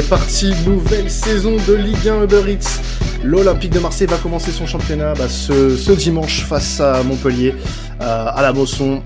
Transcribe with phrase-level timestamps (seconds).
[0.00, 2.80] c'est parti, nouvelle saison de Ligue 1 Uber Eats.
[3.24, 7.52] L'Olympique de Marseille va commencer son championnat bah, ce, dimanche face à Montpellier,
[8.00, 9.02] euh, à la Mosson.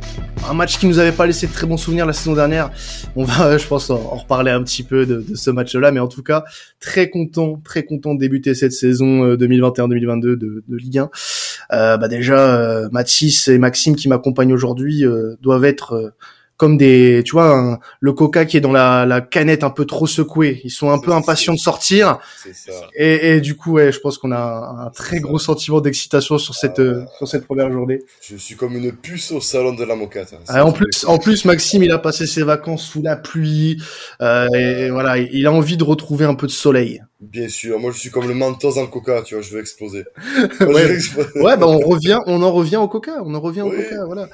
[0.47, 2.71] Un match qui nous avait pas laissé de très bons souvenirs la saison dernière.
[3.17, 6.23] On va, je pense, en, reparler un petit peu de, ce match-là, mais en tout
[6.23, 6.45] cas,
[6.79, 11.11] très content, très content de débuter cette saison 2021-2022 de, de, Ligue 1.
[11.73, 15.05] Euh, bah déjà, Mathis et Maxime qui m'accompagnent aujourd'hui
[15.41, 16.13] doivent être
[16.57, 20.07] comme des, tu vois, le Coca qui est dans la, la, canette un peu trop
[20.07, 20.61] secouée.
[20.65, 22.19] Ils sont un peu impatients de sortir.
[22.53, 22.73] Ça.
[22.95, 26.55] Et, et, du coup, ouais, je pense qu'on a un très gros sentiment d'excitation sur
[26.55, 28.01] cette euh, sur cette première journée.
[28.21, 30.35] Je suis comme une puce au salon de la moquette.
[30.35, 30.45] Hein.
[30.49, 33.83] Ah, en plus, en plus, Maxime, il a passé ses vacances sous la pluie.
[34.21, 37.03] Euh, et voilà, il a envie de retrouver un peu de soleil.
[37.23, 39.61] Bien sûr, moi je suis comme le mentos dans le coca, tu vois, je veux
[39.61, 40.03] exploser.
[40.61, 40.99] ouais,
[41.37, 44.29] ouais bah on revient, on en revient au coca, on en revient au coca, voilà.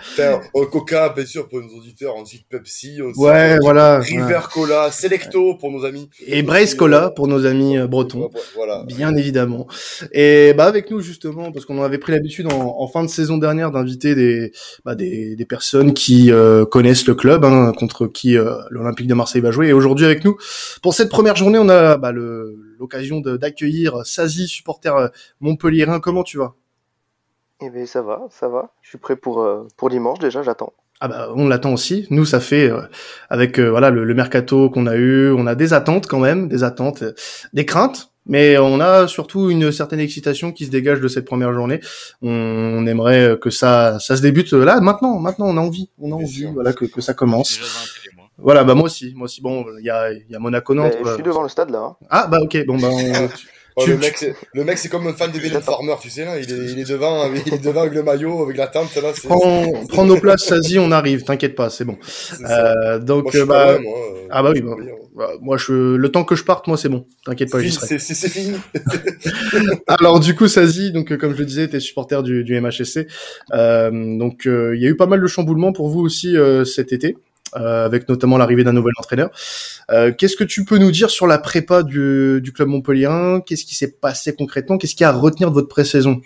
[0.54, 4.90] Au coca, bien sûr, pour nos auditeurs, on cite Pepsi, on ouais, voilà, River Cola,
[4.90, 6.08] Selecto pour nos amis.
[6.26, 8.30] Et Brace Cola pour nos amis euh, bretons.
[8.56, 8.84] Voilà.
[8.86, 9.66] Bien évidemment.
[10.12, 13.36] Et bah avec nous justement, parce qu'on avait pris l'habitude en, en, fin de saison
[13.36, 14.52] dernière d'inviter des,
[14.86, 19.14] bah, des, des personnes qui euh, connaissent le club, hein, contre qui euh, l'Olympique de
[19.14, 19.68] Marseille va jouer.
[19.68, 20.38] Et aujourd'hui avec nous,
[20.80, 25.08] pour cette première journée, on a bah, le l'occasion d'accueillir Sazi, supporter euh,
[25.40, 26.00] montpelliérain.
[26.00, 26.54] Comment tu vas?
[27.60, 28.72] Eh bien, ça va, ça va.
[28.82, 30.72] Je suis prêt pour, euh, pour dimanche déjà, j'attends.
[31.00, 32.08] Ah bah on l'attend aussi.
[32.10, 32.80] Nous ça fait euh,
[33.30, 37.04] avec voilà le, mercato qu'on a eu, on a des attentes quand même, des attentes,
[37.52, 41.52] des craintes, mais on a surtout une certaine excitation qui se dégage de cette première
[41.52, 41.78] journée.
[42.20, 46.16] On, aimerait que ça ça se débute là maintenant, maintenant on a envie, on a
[46.16, 47.60] envie voilà que, que ça commence.
[48.38, 49.40] Voilà, bah moi aussi, moi aussi.
[49.40, 50.94] Bon, il y a, y a Monaco Nantes.
[51.04, 51.78] Je suis devant le stade là.
[51.78, 51.96] Hein.
[52.08, 52.88] Ah bah ok, bon bah.
[52.90, 53.28] On...
[53.80, 56.24] Oh, le, mec, c'est, le mec, c'est comme un fan de Belen Farmer, tu sais,
[56.24, 56.36] là.
[56.40, 59.12] Il est, il est devant, il est devant avec le maillot, avec la tente, là.
[59.22, 61.96] Prends, prends nos places, Sazi, on arrive, t'inquiète pas, c'est bon.
[62.40, 64.74] Euh, donc, moi, bah, moi, euh, ah bah oui, bah,
[65.14, 67.06] bah, moi, je, le temps que je parte, moi, c'est bon.
[67.24, 67.86] T'inquiète pas, j'y serai.
[67.86, 68.56] C'est, c'est, fini.
[69.86, 73.06] Alors, du coup, Sazi, donc, comme je le disais, t'es supporter du, du MHSC.
[73.52, 76.64] Euh, donc, euh, il y a eu pas mal de chamboulements pour vous aussi, euh,
[76.64, 77.16] cet été.
[77.56, 79.30] Euh, avec notamment l'arrivée d'un nouvel entraîneur.
[79.90, 83.40] Euh, qu'est-ce que tu peux nous dire sur la prépa du, du club montpellierin?
[83.40, 84.76] Qu'est-ce qui s'est passé concrètement?
[84.76, 86.20] Qu'est-ce qu'il y a à retenir de votre pré-saison?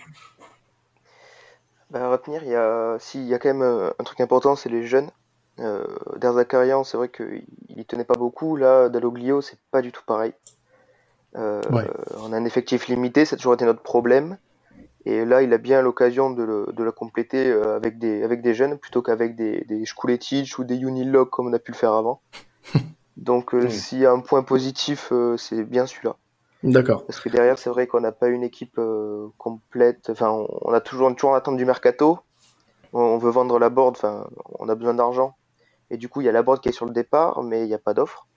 [1.91, 4.19] Bah, À retenir, il y a, si, il y a quand même euh, un truc
[4.19, 5.11] important, c'est les jeunes.
[5.59, 5.85] Euh,
[6.17, 8.55] Derzakarian, c'est vrai qu'il y tenait pas beaucoup.
[8.57, 10.33] Là, Dalloglio, c'est pas du tout pareil.
[11.37, 11.61] Euh,
[12.17, 14.37] On a un effectif limité, ça a toujours été notre problème.
[15.05, 18.41] Et là, il a bien l'occasion de, le, de la compléter euh, avec des, avec
[18.41, 19.83] des jeunes plutôt qu'avec des, des
[20.57, 22.21] ou des Unilog comme on a pu le faire avant.
[23.17, 26.15] Donc, euh, s'il y a un point positif, euh, c'est bien celui-là.
[26.63, 27.05] D'accord.
[27.05, 28.79] Parce que derrière, c'est vrai qu'on n'a pas une équipe
[29.37, 30.09] complète.
[30.09, 30.29] Enfin,
[30.61, 32.19] on, a toujours, toujours en attente du mercato.
[32.93, 33.97] On, veut vendre la board.
[33.97, 34.27] Enfin,
[34.59, 35.35] on a besoin d'argent.
[35.91, 37.67] Et du coup, il y a la board qui est sur le départ, mais il
[37.67, 38.27] n'y a pas d'offre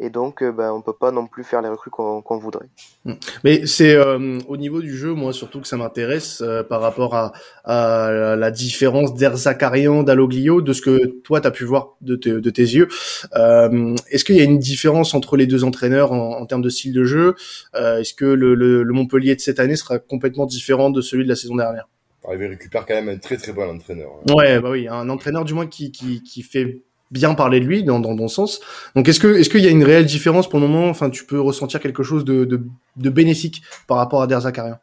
[0.00, 2.68] et donc euh, ben, on peut pas non plus faire les recrues qu'on voudrait.
[3.04, 3.12] Mm.
[3.44, 7.14] Mais c'est euh, au niveau du jeu, moi surtout que ça m'intéresse euh, par rapport
[7.14, 7.32] à,
[7.64, 12.50] à, la différence d'Erzakarian, d'Aloglio, de ce que toi tu as pu voir de, de
[12.50, 12.88] tes yeux.
[13.32, 16.92] Est-ce qu'il y a une différence entre les deux entraîneurs en, en termes de style
[16.92, 17.34] de jeu?
[17.74, 21.28] Est-ce que le, le, le, Montpellier de cette année sera complètement différent de celui de
[21.28, 21.88] la saison dernière?
[22.30, 24.10] Il récupère quand même un très très bon entraîneur.
[24.34, 27.84] Ouais, bah oui, un entraîneur du moins qui, qui, qui fait bien parler de lui
[27.84, 28.60] dans, dans bon sens.
[28.94, 30.88] Donc est-ce que est-ce qu'il y a une réelle différence pour le moment?
[30.88, 32.60] Enfin, tu peux ressentir quelque chose de, de,
[32.96, 34.78] de bénéfique par rapport à Der Zakarian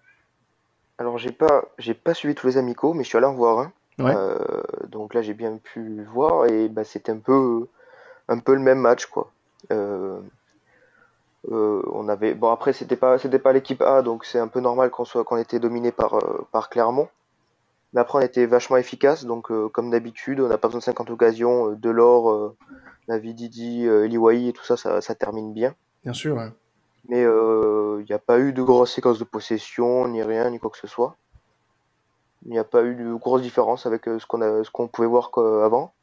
[0.97, 3.59] Alors j'ai pas j'ai pas suivi tous les amicaux, mais je suis allé en voir
[3.59, 3.71] un.
[4.01, 4.37] Euh,
[4.89, 7.65] donc là j'ai bien pu voir et bah, c'était un peu
[8.27, 9.31] un peu le même match quoi.
[9.71, 10.19] Euh,
[11.49, 14.59] euh, on avait bon après c'était pas c'était pas l'équipe A donc c'est un peu
[14.59, 16.19] normal qu'on soit qu'on était dominé par
[16.51, 17.07] par Clermont.
[17.95, 19.23] Mais après, on était vachement efficace.
[19.23, 21.71] Donc, euh, comme d'habitude, on n'a pas besoin de 50 occasions.
[21.71, 22.57] Euh, Delors, euh,
[23.07, 25.73] Navididi, euh, Eliwai et tout ça, ça, termine bien.
[26.03, 26.35] Bien sûr,
[27.07, 30.69] Mais il n'y a pas eu de grosses séquences de possession, ni rien, ni quoi
[30.69, 31.15] que ce soit.
[32.45, 35.31] Il n'y a pas eu de grosses différences avec ce qu'on pouvait voir
[35.63, 35.93] avant.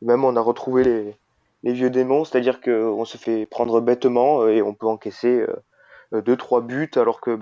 [0.00, 1.16] même, on a retrouvé les,
[1.62, 5.44] les vieux démons, c'est-à-dire qu'on se fait prendre bêtement et on peut encaisser
[6.12, 7.38] deux trois buts alors que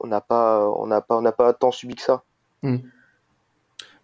[0.00, 2.24] on n'a pas on n'a pas on n'a pas tant subi que ça.
[2.62, 2.78] Hmm.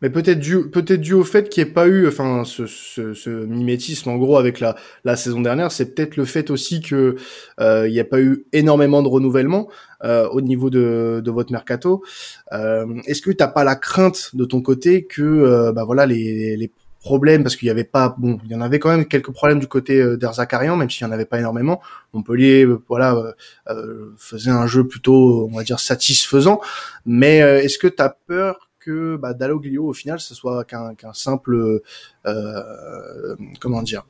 [0.03, 3.15] Mais peut-être dû, peut-être dû au fait qu'il n'y ait pas eu, enfin, ce, ce,
[3.15, 7.17] ce, mimétisme en gros avec la, la saison dernière, c'est peut-être le fait aussi que
[7.61, 9.69] euh, il n'y a pas eu énormément de renouvellement
[10.05, 12.03] euh, au niveau de, de votre mercato.
[12.53, 16.59] Euh, Est-ce que t'as pas la crainte de ton côté que, euh, bah voilà, les,
[16.59, 16.71] les
[17.07, 19.61] problèmes parce qu'il y avait pas bon il y en avait quand même quelques problèmes
[19.61, 21.81] du côté euh, d'Erzakarian même s'il y en avait pas énormément.
[22.13, 23.33] Montpellier euh, voilà euh,
[23.71, 26.61] euh, faisait un jeu plutôt on va dire satisfaisant.
[27.05, 31.81] Mais est-ce que tu as peur que bah, Dalloglio au final ce soit qu'un simple
[32.27, 34.05] euh, comment dire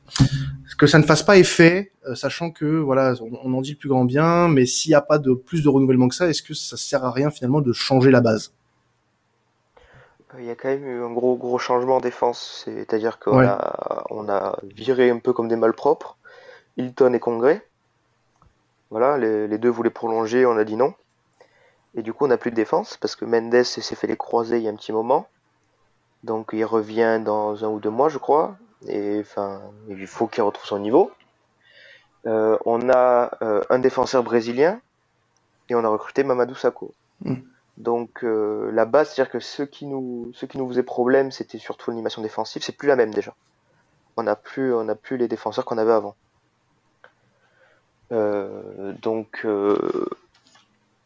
[0.77, 3.89] que ça ne fasse pas effet, euh, sachant que voilà on, en dit le plus
[3.89, 6.53] grand bien, mais s'il n'y a pas de plus de renouvellement que ça, est-ce que
[6.53, 8.53] ça sert à rien finalement de changer la base?
[10.37, 14.03] Il y a quand même eu un gros gros changement en défense, c'est-à-dire qu'on a,
[14.09, 16.17] on a viré un peu comme des malpropres
[16.77, 17.65] Hilton et Congrès.
[18.89, 20.93] Voilà, les, deux voulaient prolonger, on a dit non.
[21.95, 24.57] Et du coup, on n'a plus de défense parce que Mendes s'est fait les croiser
[24.57, 25.27] il y a un petit moment.
[26.23, 28.55] Donc il revient dans un ou deux mois, je crois.
[28.87, 31.11] Et enfin, il faut qu'il retrouve son niveau.
[32.25, 34.79] Euh, on a euh, un défenseur brésilien
[35.69, 36.93] et on a recruté Mamadou Sakho.
[37.21, 37.35] Hmm.
[37.77, 41.59] Donc euh, la base, c'est-à-dire que ce qui nous, ce qui nous faisait problème, c'était
[41.59, 42.63] surtout l'animation défensive.
[42.63, 43.35] C'est plus la même déjà.
[44.17, 46.15] On n'a plus, on a plus les défenseurs qu'on avait avant.
[48.11, 50.09] Euh, donc euh,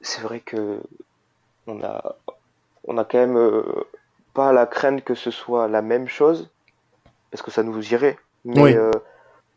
[0.02, 0.80] c'est vrai que
[1.68, 2.16] on a,
[2.86, 3.64] on a quand même
[4.34, 6.50] pas la crainte que ce soit la même chose,
[7.32, 8.18] parce que ça nous irait.
[8.46, 8.78] Mais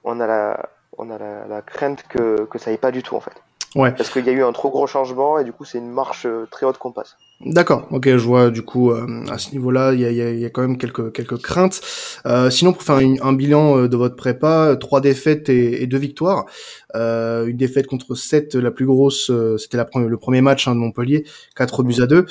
[0.02, 0.68] on a la,
[0.98, 3.40] on a la, la crainte que, que ça aille pas du tout en fait.
[3.74, 3.92] Ouais.
[3.92, 6.26] Parce qu'il y a eu un trop gros changement et du coup c'est une marche
[6.26, 7.16] euh, très haute qu'on passe.
[7.40, 10.44] D'accord, ok, je vois du coup euh, à ce niveau-là, il y a, y, y
[10.44, 11.80] a, quand même quelques quelques craintes.
[12.26, 15.98] Euh, sinon, pour faire un, bilan euh, de votre prépa, trois défaites et, et deux
[15.98, 16.46] victoires.
[16.94, 20.80] Euh, une défaite contre 7, la plus grosse, c'était la le premier match hein, de
[20.80, 21.24] Montpellier,
[21.56, 22.26] 4 buts à 2.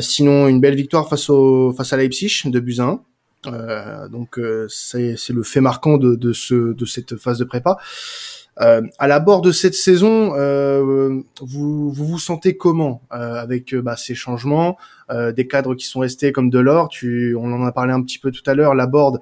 [0.00, 2.98] sinon, une belle victoire face au face à Leipzig, 2 buts à
[3.46, 4.08] 1.
[4.08, 7.78] donc c'est le fait marquant de, de ce de cette phase de prépa.
[8.60, 13.72] Euh, à la bord de cette saison, euh, vous, vous, vous sentez comment euh, avec
[13.72, 14.76] euh, bah, ces changements,
[15.10, 18.18] euh, des cadres qui sont restés comme Delors Tu, on en a parlé un petit
[18.18, 18.74] peu tout à l'heure.
[18.74, 19.20] La board,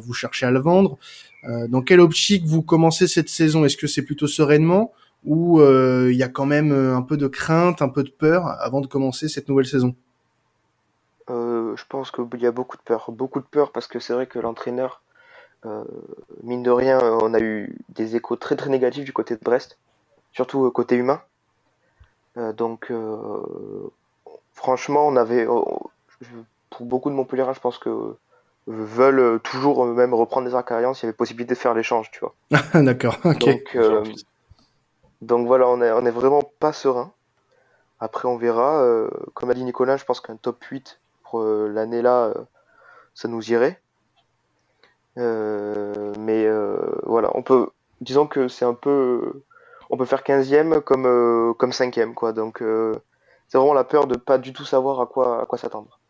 [0.00, 0.98] vous cherchez à le vendre.
[1.68, 3.64] dans quelle optique vous commencez cette saison?
[3.64, 4.92] Est-ce que c'est plutôt sereinement
[5.24, 8.80] ou il y a quand même un peu de crainte, un peu de peur avant
[8.80, 9.94] de commencer cette nouvelle saison?
[11.28, 14.26] Je pense qu'il y a beaucoup de peur, beaucoup de peur parce que c'est vrai
[14.26, 15.02] que l'entraîneur
[15.64, 15.84] euh,
[16.42, 19.40] mine de rien, euh, on a eu des échos très très négatifs du côté de
[19.40, 19.78] Brest,
[20.32, 21.22] surtout euh, côté humain.
[22.56, 22.92] donc,
[24.54, 25.46] franchement, on avait,
[26.70, 28.16] pour beaucoup de Montpellier, je pense que
[28.66, 32.34] veulent toujours même reprendre des Arcarians s'il y avait possibilité de faire l'échange, tu vois.
[32.82, 33.18] D'accord.
[33.40, 33.76] Donc,
[35.20, 37.12] donc voilà, on est, on est vraiment pas serein.
[38.00, 38.82] Après, on verra.
[39.34, 42.32] comme a dit Nicolas, je pense qu'un top 8 pour l'année là,
[43.14, 43.82] ça nous irait.
[45.18, 47.70] Euh, mais euh, voilà, on peut,
[48.00, 49.44] disons que c'est un peu,
[49.90, 52.32] on peut faire 15e comme euh, comme 5e quoi.
[52.32, 52.62] Donc
[53.48, 56.00] c'est vraiment la peur de pas du tout savoir à quoi à quoi s'attendre.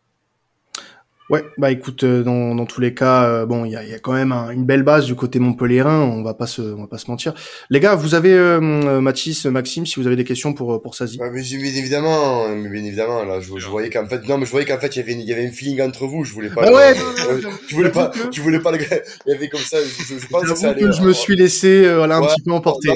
[1.29, 3.93] Ouais, bah écoute, euh, dans, dans tous les cas, euh, bon, il y a, y
[3.93, 6.87] a, quand même une belle base du côté montpellierin, on va pas se, on va
[6.87, 7.33] pas se mentir.
[7.69, 11.17] Les gars, vous avez euh, Mathis, Maxime, si vous avez des questions pour pour Sazi.
[11.19, 14.51] Ouais, mais bien évidemment, bien évidemment, là, je, je voyais qu'en fait, non, mais je
[14.51, 16.49] voyais qu'en fait, il y avait, il y avait un feeling entre vous, je voulais
[16.49, 16.63] pas.
[16.65, 16.93] Ah ouais.
[17.67, 18.73] je voulais pas, je voulais pas.
[18.75, 20.91] Il y avait comme ça, je, je pense que ça allait.
[20.91, 22.89] je me suis laissé, voilà, un petit peu emporter.
[22.89, 22.95] Non,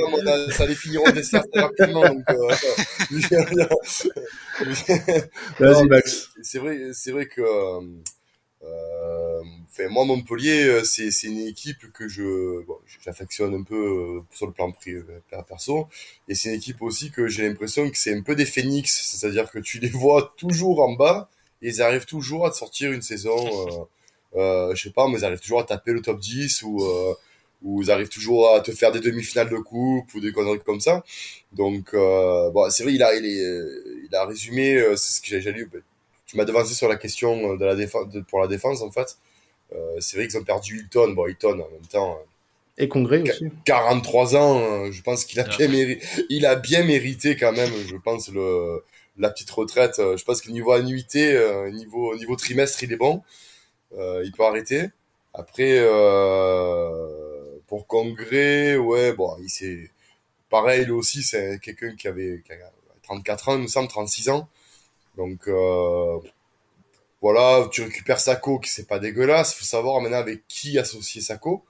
[0.52, 2.04] ça allait finir au dessert rapidement.
[5.60, 6.30] Vas-y, Max.
[6.42, 7.42] C'est vrai, c'est vrai que.
[8.64, 14.22] Euh, enfin, moi, Montpellier, euh, c'est une équipe que je bon, j'affectionne un peu euh,
[14.32, 14.74] sur le plan
[15.48, 15.88] perso,
[16.28, 19.52] et c'est une équipe aussi que j'ai l'impression que c'est un peu des phénix, c'est-à-dire
[19.52, 21.30] que tu les vois toujours en bas
[21.62, 23.88] et ils arrivent toujours à te sortir une saison,
[24.36, 27.14] euh, je sais pas, mais ils arrivent toujours à taper le top 10 ou euh,
[27.64, 30.80] ou ils arrivent toujours à te faire des demi-finales de coupe ou des conneries comme
[30.80, 31.04] ça.
[31.54, 35.68] Donc, bon, c'est vrai, il a, il, il a résumé, c'est ce que j'ai lu,
[36.28, 39.18] tu m'as devancé sur la question de la défense, pour la défense en fait.
[39.74, 41.14] Euh, c'est vrai qu'ils ont perdu Hilton.
[41.14, 42.14] Bon, Hilton en même temps.
[42.14, 42.26] Euh,
[42.78, 43.50] Et Congrès aussi.
[43.66, 46.06] 43 ans, euh, je pense qu'il a bien mérité.
[46.30, 48.84] Il a bien mérité quand même, je pense le
[49.18, 49.96] la petite retraite.
[49.98, 51.42] Je pense que niveau annuité,
[51.72, 53.24] niveau niveau trimestre, il est bon.
[53.94, 54.90] il peut arrêter.
[55.34, 55.84] Après,
[57.68, 59.90] pour Congrès, ouais, bon, il s'est
[60.50, 62.54] pareil, lui aussi, c'est quelqu'un qui avait, qui
[63.04, 64.48] 34 ans, il me semble, 36 ans.
[65.18, 66.20] Donc euh,
[67.22, 69.56] voilà, tu récupères Sako, qui c'est pas dégueulasse.
[69.56, 71.66] Faut savoir maintenant avec qui associer Sako.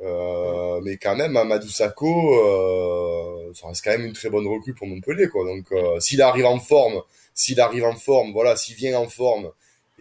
[0.00, 4.74] Euh, mais quand même, Amadou Sako, euh, ça reste quand même une très bonne recrue
[4.74, 5.44] pour Montpellier, quoi.
[5.44, 7.02] Donc, s'il arrive en forme,
[7.34, 9.52] s'il arrive en forme, voilà, s'il vient en forme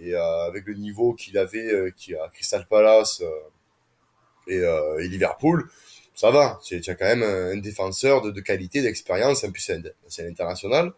[0.02, 3.22] et avec le niveau qu'il avait, qui a Crystal Palace
[4.48, 4.60] et,
[5.02, 5.70] Liverpool,
[6.16, 6.60] ça va.
[6.64, 9.72] Tu as quand même un, défenseur de, de qualité, d'expérience, en plus
[10.08, 10.94] c'est international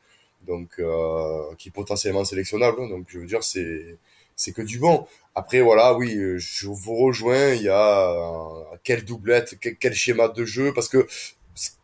[0.48, 2.78] donc euh, qui est potentiellement sélectionnable.
[2.82, 2.90] Hein.
[2.90, 3.98] Donc je veux dire, c'est
[4.36, 5.06] c'est que du bon.
[5.36, 7.54] Après voilà, oui, je vous rejoins.
[7.54, 11.08] Il y a euh, quelle doublette, quel, schéma de jeu, parce que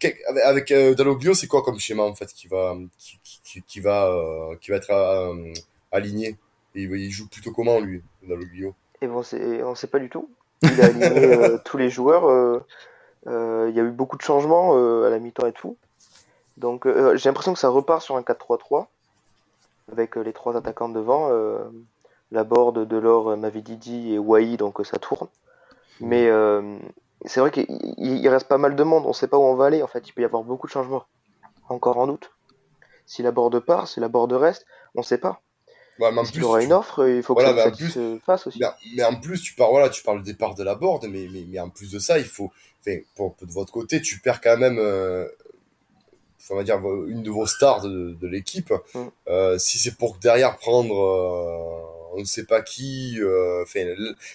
[0.02, 3.80] avec, avec euh, Daloglio, c'est quoi comme schéma en fait qui va qui, qui, qui
[3.80, 5.54] va euh, qui va être euh,
[5.92, 6.38] aligné?
[6.76, 9.24] Et il, joue plutôt comment, lui, dans le Guillaume Et bon,
[9.66, 10.30] on sait pas du tout.
[10.62, 12.64] Il a aligné tous les joueurs.
[13.26, 15.78] il y a eu beaucoup de changements à la mi-temps et tout.
[16.60, 18.86] Donc j'ai l'impression que ça repart sur un 4-3-3
[19.92, 21.30] avec les trois attaquants devant
[22.32, 25.28] la board de l'or Mavididi et Wai, donc ça tourne.
[26.00, 26.78] Mais euh,
[27.26, 29.84] c'est vrai qu'il reste pas mal de monde, on sait pas où on va aller
[29.84, 31.06] en fait, il peut y avoir beaucoup de changements.
[31.68, 32.32] Encore en août.
[33.06, 35.42] Si la board part, si la board reste, on sait pas.
[36.00, 38.62] Ouais, mais il y aura une offre, il faut que ça, se fasse aussi.
[38.96, 41.46] Mais, en plus, tu parles, voilà, tu parles du départ de la board, mais, mais,
[41.46, 42.52] mais en plus de ça, il faut,
[43.16, 45.28] pour, de votre côté, tu perds quand même, euh,
[46.50, 46.78] on va dire,
[47.08, 48.74] une de vos stars de, de l'équipe.
[48.94, 49.00] Mm.
[49.28, 53.18] Euh, si c'est pour derrière prendre euh, on ne sait pas qui.
[53.20, 53.64] Euh,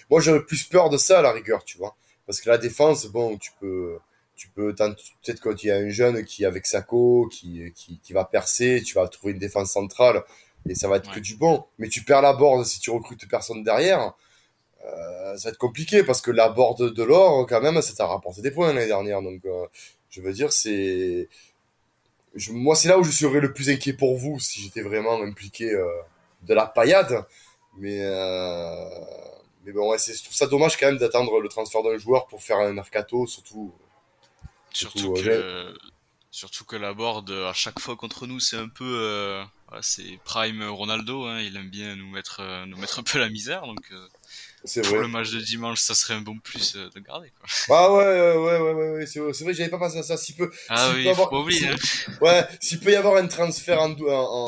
[0.09, 1.95] moi j'aurais plus peur de ça à la rigueur, tu vois,
[2.25, 3.97] parce que la défense, bon, tu peux,
[4.35, 8.13] tu peux peut-être quand il y a un jeune qui avec Sako, qui, qui, qui
[8.13, 10.23] va percer, tu vas trouver une défense centrale
[10.67, 11.63] et ça va être que du bon.
[11.77, 14.13] Mais tu perds la board si tu recrutes personne derrière.
[14.85, 18.05] Euh, ça va être compliqué parce que la board de l'or, quand même, ça t'a
[18.05, 19.21] rapporté des points l'année dernière.
[19.21, 19.65] Donc, euh,
[20.09, 21.29] je veux dire, c'est.
[22.51, 25.71] Moi, c'est là où je serais le plus inquiet pour vous si j'étais vraiment impliqué
[26.43, 27.25] de la paillade.
[27.77, 28.89] Mais, euh,
[29.65, 32.41] mais bon, ouais, je trouve ça dommage quand même d'attendre le transfert d'un joueur pour
[32.41, 33.73] faire un mercato, surtout.
[34.71, 35.73] Surtout, que,
[36.31, 38.99] surtout que la board, à chaque fois contre nous, c'est un peu.
[39.01, 39.43] Euh,
[39.81, 43.29] c'est Prime Ronaldo, hein, il aime bien nous mettre, euh, nous mettre un peu la
[43.29, 43.65] misère.
[43.65, 43.91] Donc,
[44.65, 45.01] euh, pour vrai.
[45.01, 47.31] le match de dimanche, ça serait un bon plus de garder.
[47.39, 47.49] Quoi.
[47.75, 50.17] Ah ouais, ouais, ouais, ouais, ouais c'est vrai, j'avais pas pensé à ça.
[50.17, 51.67] Si peu, ah oui, faut pas oublier.
[51.67, 51.75] Hein.
[52.21, 54.47] Ouais, s'il peut y avoir un transfert en, en,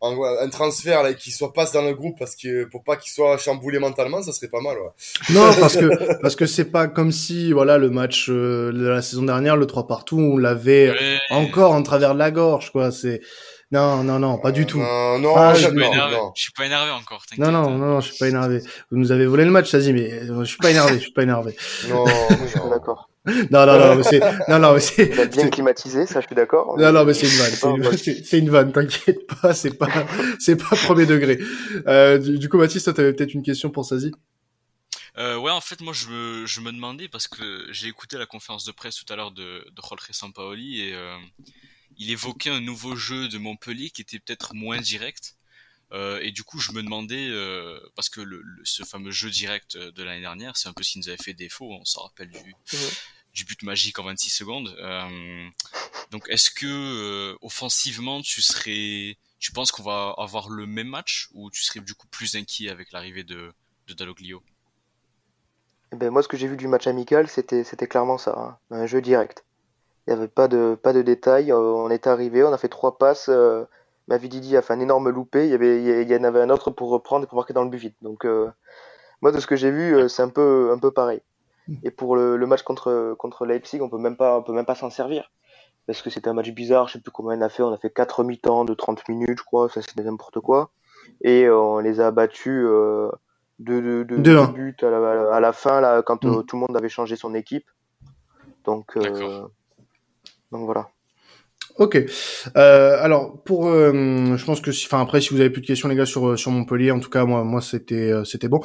[0.00, 3.10] en un, transfert là, qui soit passe dans le groupe parce que pour pas qu'il
[3.10, 4.76] soit chamboulé mentalement, ça serait pas mal.
[4.78, 4.90] Ouais.
[5.30, 9.02] Non, parce que parce que c'est pas comme si voilà le match euh, de la
[9.02, 12.90] saison dernière, le 3 partout, on l'avait encore en travers de la gorge quoi.
[12.90, 13.20] C'est
[13.70, 14.78] non, non, non, pas du tout.
[14.78, 17.22] Non, non, ah, je, suis je suis pas énervé encore.
[17.36, 18.60] Non, non, non, non, je suis pas énervé.
[18.90, 21.12] Vous nous avez volé le match, Sazi, mais euh, je suis pas énervé, je suis
[21.12, 21.54] pas énervé.
[21.88, 23.10] Non, je suis d'accord.
[23.50, 25.28] Non, non, non, mais c'est, non, non, mais c'est.
[25.28, 26.78] bien climatisé, ça, je suis d'accord.
[26.78, 27.92] Non, non, mais c'est une vanne,
[28.24, 30.06] c'est une, vanne, t'inquiète pas, c'est pas,
[30.38, 31.38] c'est pas premier degré.
[31.86, 34.12] Euh, du, coup, Mathis, toi, t'avais peut-être une question pour Sazi?
[35.18, 38.26] Euh, ouais, en fait, moi, je me, je me demandais parce que j'ai écouté la
[38.26, 41.16] conférence de presse tout à l'heure de, de Jorge Sampaoli et euh,
[41.98, 45.36] il évoquait un nouveau jeu de Montpellier qui était peut-être moins direct.
[45.92, 49.76] Euh, et du coup, je me demandais, euh, parce que le, ce fameux jeu direct
[49.76, 52.30] de l'année dernière, c'est un peu ce qui nous avait fait défaut, on s'en rappelle
[52.30, 52.54] du,
[53.38, 54.76] du but magique en 26 secondes.
[54.80, 55.48] Euh,
[56.10, 61.28] donc, est-ce que euh, offensivement, tu serais, tu penses qu'on va avoir le même match
[61.32, 63.52] ou tu serais du coup plus inquiet avec l'arrivée de,
[63.86, 64.42] de Daloglio
[65.92, 68.58] eh ben, Moi, ce que j'ai vu du match amical, c'était clairement ça, hein.
[68.70, 69.44] un jeu direct.
[70.08, 71.52] Il n'y avait pas de, pas de détails.
[71.52, 73.28] Euh, on est arrivé, on a fait trois passes.
[73.28, 73.64] Euh,
[74.08, 75.44] Mavididi a fait un énorme loupé.
[75.44, 77.62] Il y, avait, il y en avait un autre pour reprendre et pour marquer dans
[77.62, 77.96] le but vite.
[78.00, 78.26] Donc,
[79.20, 81.20] moi, de ce que j'ai vu, c'est un peu, un peu pareil.
[81.82, 84.64] Et pour le, le, match contre, contre Leipzig, on peut même pas, on peut même
[84.64, 85.30] pas s'en servir.
[85.86, 87.78] Parce que c'était un match bizarre, je sais plus comment on a fait, on a
[87.78, 90.70] fait 4 mi-temps de 30 minutes, je crois, ça c'était n'importe quoi.
[91.22, 93.10] Et euh, on les a battus euh,
[93.58, 96.28] de, de, de, buts à la, à la, fin, là, quand mm.
[96.28, 97.66] euh, tout le monde avait changé son équipe.
[98.64, 99.48] Donc, euh,
[100.50, 100.90] donc voilà.
[101.78, 101.96] Ok.
[102.56, 105.88] Euh, alors pour, euh, je pense que, enfin après, si vous avez plus de questions
[105.88, 108.60] les gars sur sur Montpellier, en tout cas moi moi c'était euh, c'était bon.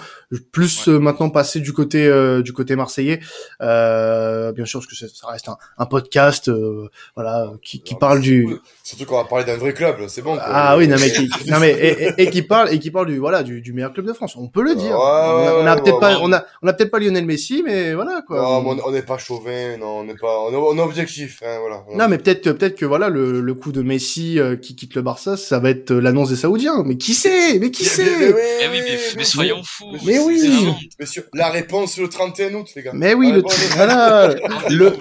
[0.51, 2.11] Plus euh, maintenant passer du côté
[2.43, 3.19] du côté marseillais,
[3.59, 6.51] bien sûr parce que ça reste un, un podcast,
[7.15, 8.47] voilà, qui, qui parle du.
[8.83, 10.35] Surtout qu'on va parler d'un vrai club, c'est bon.
[10.41, 13.19] Ah oui, non mais qui, non mais et, et, qui parle et qui parle du
[13.19, 14.35] voilà du, du meilleur club de France.
[14.37, 14.97] On peut le dire.
[14.97, 18.41] on a, peut-être pas, on a on a peut-être pas Lionel Messi, mais voilà quoi.
[18.41, 21.83] Non, on n'est pas chauvin, non, on n'est pas, on est, objectif, hein, voilà.
[21.93, 25.01] Non mais peut-être peut-être que voilà le, le coup de Messi euh, qui quitte le
[25.01, 26.83] Barça, ça va être euh, l'annonce des Saoudiens.
[26.85, 28.81] Mais qui sait Mais qui sait mais, oui,
[29.17, 29.95] mais, soyons fous.
[30.05, 30.73] Mais, oui.
[31.33, 32.91] la réponse le 31 août, les gars.
[32.93, 33.43] Mais oui, le
[33.75, 34.35] voilà.
[34.69, 34.95] le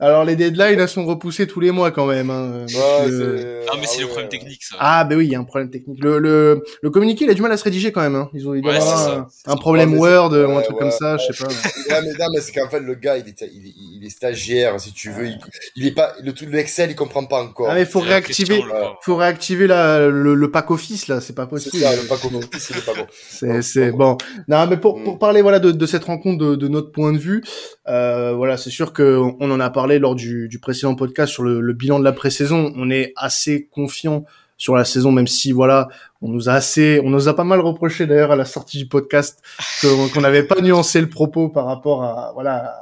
[0.00, 2.30] alors les deadlines elles sont repoussées tous les mois quand même.
[2.30, 4.76] Hein, euh, ah mais c'est le problème technique ça.
[4.78, 6.02] Ah ben oui, il y a un problème technique.
[6.02, 8.14] Le, le, le communiqué il a du mal à se rédiger quand même.
[8.14, 8.30] Hein.
[8.32, 11.50] Ils ont il un, problème Word ou un truc comme ça, je sais pas.
[11.90, 14.92] Ouais, mais non, mais c'est qu'en fait le gars il est, il, est stagiaire si
[14.92, 15.26] tu veux.
[15.26, 15.38] Il,
[15.74, 17.68] il est pas le tout de l'Excel il comprend pas encore.
[17.68, 18.62] Ah mais faut réactiver,
[19.02, 21.76] faut réactiver la, le, le pack office là, c'est pas possible.
[21.78, 23.06] Ça, le pack office il est pas bon.
[23.30, 24.16] C'est c'est bon.
[24.48, 27.18] Non mais pour pour parler voilà de, de cette rencontre de, de notre point de
[27.18, 27.42] vue,
[27.88, 31.42] euh, voilà c'est sûr que on en a parlé lors du, du précédent podcast sur
[31.42, 32.72] le, bilan de la pré-saison.
[32.76, 34.24] On est assez confiant
[34.56, 35.88] sur la saison, même si voilà,
[36.20, 38.86] on nous a assez, on nous a pas mal reproché d'ailleurs à la sortie du
[38.86, 39.42] podcast
[39.82, 42.74] qu'on n'avait pas nuancé le propos par rapport à voilà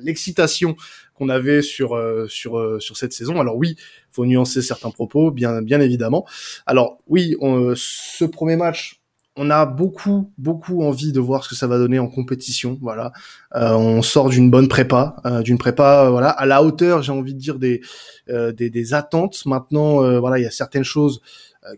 [0.00, 0.76] l'excitation
[1.14, 3.40] qu'on avait sur euh, sur euh, sur cette saison.
[3.40, 3.76] Alors oui,
[4.10, 6.26] faut nuancer certains propos, bien bien évidemment.
[6.66, 7.36] Alors oui,
[7.76, 8.99] ce premier match,
[9.36, 12.78] on a beaucoup, beaucoup envie de voir ce que ça va donner en compétition.
[12.82, 13.12] Voilà,
[13.54, 17.12] euh, on sort d'une bonne prépa, euh, d'une prépa, euh, voilà, à la hauteur, j'ai
[17.12, 17.80] envie de dire des
[18.28, 19.44] des, attentes.
[19.46, 21.20] Maintenant, voilà, il y a certaines choses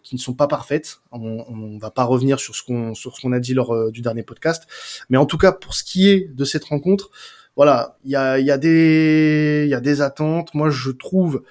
[0.03, 1.01] qui ne sont pas parfaites.
[1.11, 4.01] On, on va pas revenir sur ce qu'on sur ce qu'on a dit lors du
[4.01, 4.65] dernier podcast,
[5.11, 7.11] mais en tout cas pour ce qui est de cette rencontre,
[7.57, 10.55] voilà, il y a y a des il y a des attentes.
[10.55, 11.43] Moi, je trouve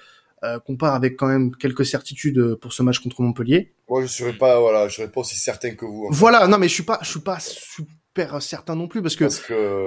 [0.44, 3.72] euh, qu'on part avec quand même quelques certitudes pour ce match contre Montpellier.
[3.88, 6.08] Moi, je serais pas, voilà, je serais pas aussi certain que vous.
[6.10, 9.28] Voilà, non, mais je suis pas, je suis pas super certain non plus parce que,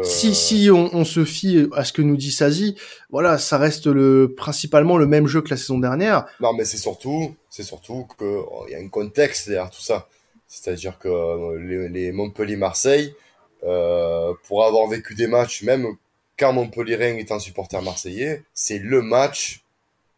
[0.03, 2.75] si si on, se fie à ce que nous dit Sazi,
[3.09, 6.25] voilà, ça reste le principalement le même jeu que la saison dernière.
[6.39, 9.81] Non, mais c'est surtout, c'est surtout que oh, il y a un contexte derrière tout
[9.81, 10.07] ça.
[10.47, 13.13] C'est-à-dire que euh, les, Montpellier-Marseille,
[13.63, 15.87] euh, pour avoir vécu des matchs, même
[16.37, 19.64] quand Montpellier est un supporter marseillais, c'est le match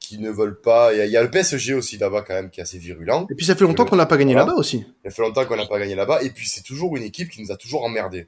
[0.07, 0.93] qui ne veulent pas.
[0.93, 3.27] Il y, a, le PSG aussi là-bas quand même qui est assez virulent.
[3.29, 4.85] Et puis ça fait longtemps qu'on n'a pas gagné là-bas aussi.
[5.03, 6.23] Ça fait longtemps qu'on n'a pas gagné là-bas.
[6.23, 8.27] Et puis c'est toujours une équipe qui nous a toujours emmerdé.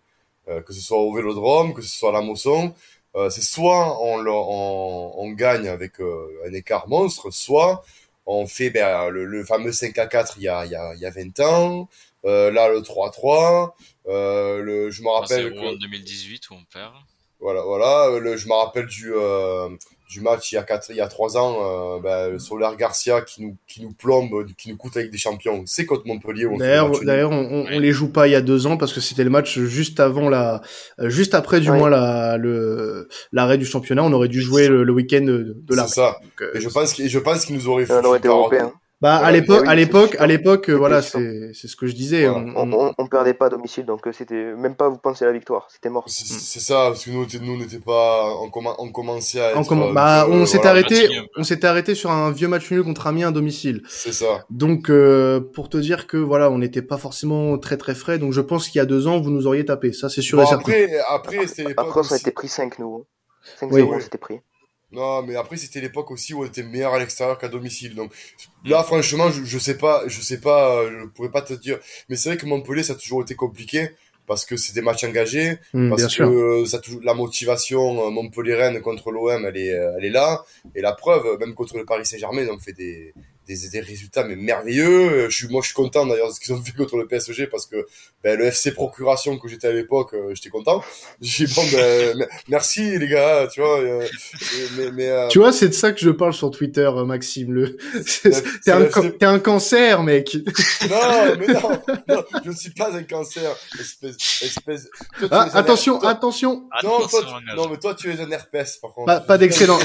[0.50, 2.74] Euh, que ce soit au Vélodrome, que ce soit à la Mosson.
[3.15, 7.83] Euh, c'est soit on, on, on, gagne avec euh, un écart monstre, soit
[8.25, 11.00] on fait ben, le, fameux 5 à 4 il y a, il y a, il
[11.00, 11.89] y a 20 ans.
[12.25, 13.71] Euh, là, le 3-3.
[14.07, 15.53] Euh, le, je me rappelle.
[15.53, 16.93] C'est en 2018 où on perd.
[17.39, 18.19] Voilà, voilà.
[18.19, 19.69] Le, je me rappelle du, euh,
[20.10, 23.22] du match il y a quatre, il y a trois ans, euh, ben, Soler Garcia
[23.22, 25.63] qui nous, qui nous plombe, qui nous coûte avec des champions.
[25.68, 26.48] C'est contre Montpellier.
[26.58, 29.24] D'ailleurs, d'ailleurs, on, on, les joue pas il y a deux ans parce que c'était
[29.24, 30.62] le match juste avant la,
[30.98, 34.04] juste après du moins la, le, l'arrêt du championnat.
[34.04, 36.18] On aurait dû jouer le, week-end de, de C'est ça.
[36.42, 38.04] Euh, et je pense, je pense qu'ils nous auraient fait.
[38.04, 38.74] aurait été européen.
[39.01, 42.27] Bah à l'époque, à l'époque, à l'époque, voilà, c'est c'est ce que je disais.
[42.27, 45.27] On, on, on, perdait pas à domicile, donc euh, c'était même pas vous pensez à
[45.27, 46.03] la victoire, c'était mort.
[46.08, 49.51] C'est ça, parce que nous, nous n'était pas, on, on, commençait à.
[49.51, 53.07] Être, euh, bah, on s'est arrêté, on s'est arrêté sur un vieux match nul contre
[53.07, 53.83] Amiens à domicile.
[53.88, 54.46] C'est ça.
[54.50, 58.33] Donc euh, pour te dire que voilà, on n'était pas forcément très très frais, donc
[58.33, 60.44] je pense qu'il y a deux ans, vous nous auriez tapé, ça c'est sûr bon,
[60.44, 60.62] et certain.
[60.62, 63.05] Après, après, c'était Après, on a été pris 5 nous.
[63.62, 63.81] 5-0, oui.
[63.83, 64.42] on s'était pris.
[64.92, 67.94] Non, mais après c'était l'époque aussi où on était meilleur à l'extérieur qu'à domicile.
[67.94, 68.12] Donc
[68.66, 71.78] là, franchement, je, je sais pas, je sais pas, je pourrais pas te dire.
[72.10, 73.90] Mais c'est vrai que Montpellier, ça a toujours été compliqué
[74.25, 76.68] parce que c'est des matchs engagés, mmh, parce que sûr.
[76.68, 80.44] ça la motivation euh, Montpellier-Rennes contre l'OM, elle est, elle est là.
[80.75, 83.14] Et la preuve, même contre le Paris Saint-Germain, ils ont fait des,
[83.50, 85.29] des, des, résultats mais merveilleux.
[85.29, 87.48] Je suis, moi, je suis content d'ailleurs de ce qu'ils ont fait contre le PSG
[87.48, 87.85] parce que
[88.24, 90.83] ben, le FC Procuration que j'étais à l'époque, euh, j'étais content.
[91.22, 93.79] J'ai bon, ben, merci les gars, tu vois.
[93.79, 94.05] Euh,
[94.77, 97.53] mais, mais, euh, tu vois, c'est de ça que je parle sur Twitter, Maxime.
[97.53, 97.77] Le,
[99.20, 100.38] t'es un, cancer, mec.
[100.90, 104.88] Non, mais non, non, je ne suis pas un cancer, espèce, espèce.
[105.29, 106.68] ah, attention, attention.
[106.83, 107.22] Non, toi,
[107.55, 109.05] non, mais toi, tu es un herpès, par contre.
[109.05, 109.77] Pas, pas d'excellent,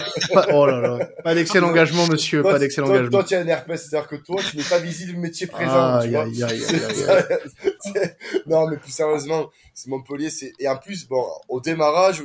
[0.53, 3.11] oh là là, pas d'excellent engagement, monsieur, pas d'excellent engagement.
[3.11, 6.01] Toi, tu es un herpès, c'est-à-dire que toi, tu n'es pas visible métier présent.
[6.03, 6.27] tu vois
[8.47, 12.23] non, mais plus sérieusement, c'est Montpellier, c'est et en plus, bon, au démarrage,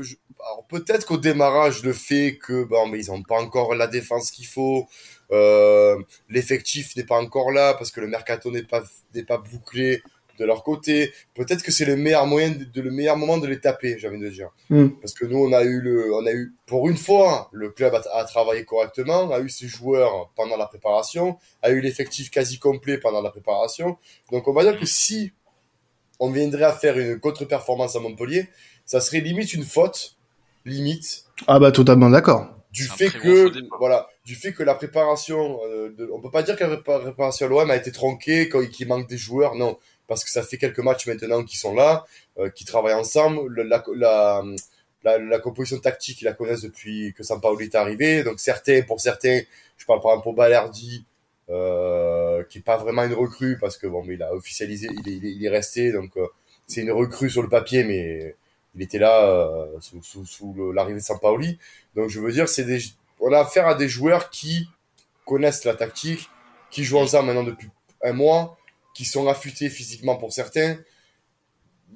[0.70, 4.48] peut-être qu'au démarrage, le fait que bon, mais ils n'ont pas encore la défense qu'il
[4.48, 4.88] faut,
[5.32, 8.82] euh, l'effectif n'est pas encore là parce que le mercato n'est pas
[9.13, 10.02] n'est pas bouclé
[10.39, 11.12] de leur côté.
[11.36, 14.19] Peut-être que c'est le meilleur moyen, de, le meilleur moment de les taper, j'ai envie
[14.19, 14.49] de dire.
[14.69, 14.88] Mm.
[15.02, 17.93] Parce que nous, on a eu le, on a eu, pour une fois, le club
[17.93, 22.58] a, a, travaillé correctement, a eu ses joueurs pendant la préparation, a eu l'effectif quasi
[22.58, 23.97] complet pendant la préparation.
[24.32, 25.34] Donc, on va dire que si
[26.19, 28.49] on viendrait à faire une contre-performance à Montpellier,
[28.86, 30.17] ça serait limite une faute,
[30.65, 31.25] limite.
[31.47, 32.47] Ah bah totalement d'accord.
[32.71, 36.56] Du fait que voilà, du fait que la préparation, euh, de, on peut pas dire
[36.56, 39.78] que la préparation à l'OM a été tronquée, qu'il manque des joueurs, non
[40.10, 42.06] parce que ça fait quelques matchs maintenant qui sont là,
[42.39, 43.62] euh, qui travaillent ensemble.
[43.62, 44.43] La, la,
[45.04, 48.24] la, la, composition tactique, ils la connaissent depuis que Sampaoli est arrivé.
[48.24, 49.39] Donc certains, pour certains,
[49.78, 51.06] je parle par exemple pour Balerdi,
[51.50, 55.10] euh, qui est pas vraiment une recrue parce que bon, mais il a officialisé, il
[55.10, 55.91] est, il est, resté.
[55.91, 56.28] Donc euh,
[56.67, 58.36] c'est une recrue sur le papier, mais
[58.76, 61.58] il était là euh, sous, sous, sous l'arrivée de Sampaoli.
[61.95, 62.80] Donc je veux dire, c'est des,
[63.19, 64.69] on a affaire à des joueurs qui
[65.26, 66.30] connaissent la tactique,
[66.69, 67.69] qui jouent ensemble maintenant depuis
[68.04, 68.59] un mois
[68.93, 70.78] qui sont affûtés physiquement pour certains.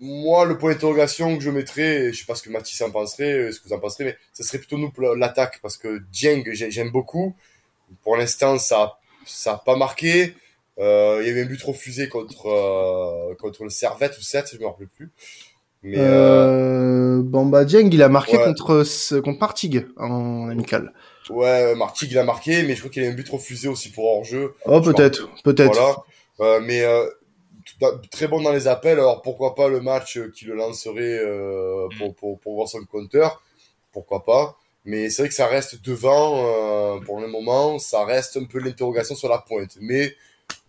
[0.01, 3.51] Moi, le point d'interrogation que je mettrais, je sais pas ce que Mathis en penserait,
[3.51, 6.91] ce que vous en penserez, mais ce serait plutôt nous l'attaque, parce que Dieng, j'aime
[6.91, 7.35] beaucoup.
[8.01, 10.33] Pour l'instant, ça, ça a pas marqué.
[10.79, 14.59] Euh, il y avait un but refusé contre, euh, contre le Servette ou 7, je
[14.59, 15.11] me rappelle plus.
[15.83, 17.21] Mais euh...
[17.21, 18.83] Bamba Dieng, il a marqué contre,
[19.19, 20.93] contre Martigues en amical.
[21.29, 23.91] Ouais, Martigues, il a marqué, mais je crois qu'il y a un but refusé aussi
[23.91, 24.55] pour hors-jeu.
[24.65, 25.73] Oh, peut-être, peut-être.
[25.73, 25.97] Voilà.
[26.39, 27.07] Euh, mais euh,
[28.11, 28.99] très bon dans les appels.
[28.99, 32.13] Alors pourquoi pas le match qui le lancerait euh, pour, mm.
[32.15, 33.41] pour, pour voir son compteur
[33.91, 34.57] Pourquoi pas?
[34.85, 38.59] Mais c'est vrai que ça reste devant euh, pour le moment, ça reste un peu
[38.59, 39.77] l'interrogation sur la pointe.
[39.79, 40.15] Mais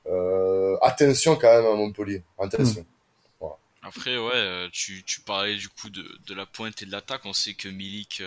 [0.07, 2.23] euh, attention quand même à Montpellier.
[2.39, 2.83] Attention.
[2.83, 3.47] Hmm.
[3.87, 7.21] Après, ouais, tu, tu parlais du coup de, de la pointe et de l'attaque.
[7.27, 8.23] On sait que Milik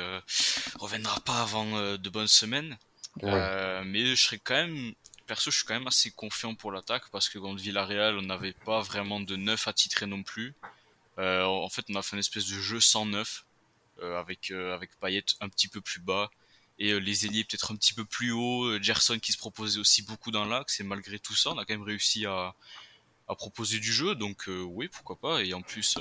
[0.77, 2.77] reviendra pas avant de bonnes semaines.
[3.23, 4.93] mais je serais quand même
[5.27, 8.53] perso, je suis quand même assez confiant pour l'attaque parce que contre Villarreal, on n'avait
[8.53, 10.55] pas vraiment de neuf à titrer non plus.
[11.19, 13.45] Euh, en fait, on a fait une espèce de jeu sans neuf
[14.01, 16.29] euh, avec euh, avec Payet un petit peu plus bas
[16.79, 18.79] et les ailiers peut-être un petit peu plus haut.
[18.81, 21.73] Gerson qui se proposait aussi beaucoup dans l'axe et malgré tout ça, on a quand
[21.73, 22.55] même réussi à
[23.27, 24.15] à proposer du jeu.
[24.15, 25.43] Donc oui, pourquoi pas.
[25.43, 25.97] Et en plus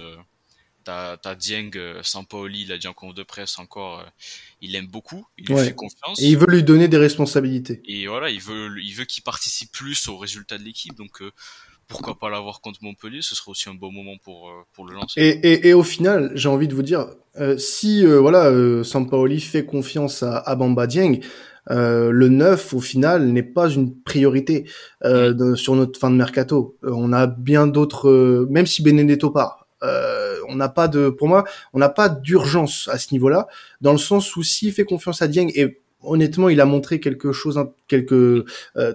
[0.86, 4.04] T'as, t'as Dieng euh, Sampaoli, il a dit en conf de presse encore, euh,
[4.62, 6.22] il l'aime beaucoup, il lui fait confiance.
[6.22, 7.82] Et il veut lui donner des responsabilités.
[7.86, 11.32] Et voilà, il veut, il veut qu'il participe plus au résultat de l'équipe, donc euh,
[11.88, 15.20] pourquoi pas l'avoir contre Montpellier, ce serait aussi un bon moment pour, pour le lancer.
[15.20, 17.08] Et, et, et au final, j'ai envie de vous dire,
[17.58, 18.52] si voilà,
[18.84, 21.18] Sampaoli fait confiance à, à Bamba Dieng,
[21.68, 24.70] le 9 au final n'est pas une priorité
[25.04, 25.56] mm.
[25.56, 26.76] sur notre fin de mercato.
[26.82, 31.44] on a bien d'autres, même si Benedetto part, euh, on n'a pas de, pour moi,
[31.72, 33.46] on n'a pas d'urgence à ce niveau-là,
[33.80, 37.32] dans le sens où s'il fait confiance à Dieng et honnêtement, il a montré quelque
[37.32, 38.44] chose, quelques euh,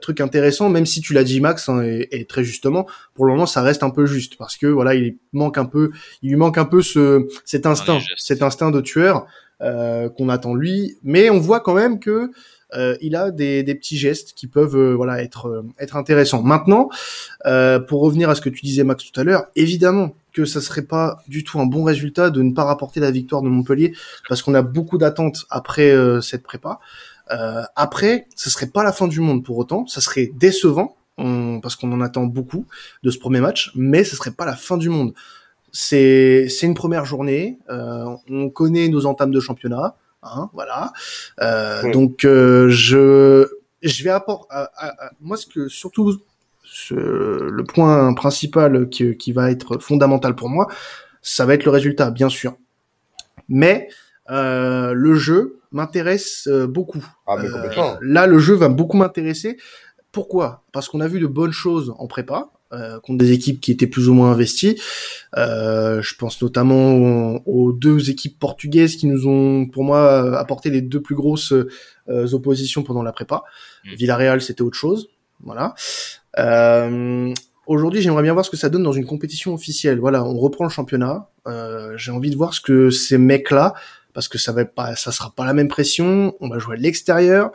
[0.01, 2.87] trucs intéressants, même si tu l'as dit Max hein, et, très justement.
[3.13, 5.91] Pour le moment, ça reste un peu juste parce que voilà, il manque un peu,
[6.21, 9.25] il lui manque un peu ce cet instinct, cet instinct de tueur
[9.61, 10.97] euh, qu'on attend lui.
[11.03, 12.31] Mais on voit quand même que
[12.73, 16.41] euh, il a des, des, petits gestes qui peuvent euh, voilà être euh, être intéressants.
[16.41, 16.89] Maintenant,
[17.87, 20.83] pour revenir à ce que tu disais Max tout à l'heure, évidemment que ça serait
[20.83, 23.93] pas du tout un bon résultat de ne pas rapporter la victoire de Montpellier
[24.27, 26.79] parce qu'on a beaucoup d'attentes après cette prépa.
[27.75, 31.91] après, ce serait pas la fin du monde pour autant, ça serait décevant parce qu'on
[31.91, 32.65] en attend beaucoup
[33.03, 35.13] de ce premier match, mais ce serait pas la fin du monde.
[35.71, 40.93] C'est c'est une première journée, on connaît nos entames de championnat, Hein, voilà.
[41.41, 43.47] Euh, donc euh, je
[43.81, 44.53] je vais apporter
[45.19, 46.19] moi ce que surtout
[46.91, 50.67] le point principal qui, qui va être fondamental pour moi,
[51.21, 52.55] ça va être le résultat, bien sûr.
[53.49, 53.89] Mais
[54.29, 57.05] euh, le jeu m'intéresse euh, beaucoup.
[57.27, 57.97] Ah, mais complètement.
[58.01, 59.57] là, le jeu va beaucoup m'intéresser.
[60.11, 60.63] Pourquoi?
[60.71, 62.51] Parce qu'on a vu de bonnes choses en prépa.
[62.73, 64.79] Euh, contre des équipes qui étaient plus ou moins investies.
[65.35, 70.79] Euh, je pense notamment aux, deux équipes portugaises qui nous ont, pour moi, apporté les
[70.81, 73.43] deux plus grosses euh, oppositions pendant la prépa.
[73.83, 73.95] Mm.
[73.95, 75.09] Villarreal, c'était autre chose.
[75.43, 75.73] Voilà.
[77.67, 79.99] Aujourd'hui, j'aimerais bien voir ce que ça donne dans une compétition officielle.
[79.99, 81.29] Voilà, on reprend le championnat.
[81.95, 83.73] J'ai envie de voir ce que ces mecs-là
[84.13, 86.35] parce que ça va pas, ça sera pas la même pression.
[86.39, 87.51] On va jouer à l'extérieur,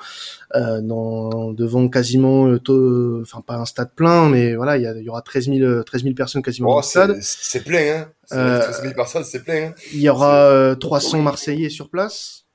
[0.54, 5.08] euh, dans devant quasiment, euh, enfin pas un stade plein, mais voilà, il y, y,
[5.08, 7.18] aura 13 000, 13 000 personnes quasiment dans le stade.
[7.20, 8.08] C'est plein, hein.
[8.32, 9.68] Euh, 13 000 personnes, c'est plein.
[9.68, 9.74] Hein.
[9.92, 12.45] Il y aura 300 euh, Marseillais sur place.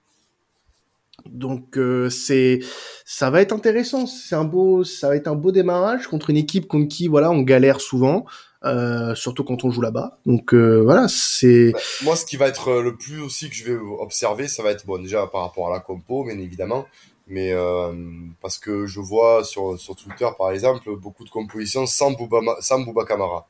[1.32, 2.60] Donc euh, c'est
[3.06, 6.38] ça va être intéressant, c'est un beau ça va être un beau démarrage contre une
[6.38, 8.26] équipe contre qui voilà, on galère souvent.
[8.63, 10.20] Euh, surtout quand on joue là-bas.
[10.28, 11.72] Donc euh, voilà, c'est.
[11.72, 14.62] Bah, moi, ce qui va être euh, le plus aussi que je vais observer, ça
[14.62, 16.86] va être bon déjà par rapport à la compo, bien évidemment,
[17.26, 17.91] mais euh,
[18.39, 22.82] parce que je vois sur sur Twitter par exemple beaucoup de compositions sans Bouba sans
[22.82, 23.48] Bouba Kamara.